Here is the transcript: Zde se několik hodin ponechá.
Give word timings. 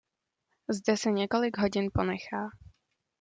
Zde 0.69 0.97
se 0.97 1.11
několik 1.11 1.57
hodin 1.57 1.89
ponechá. 1.93 2.49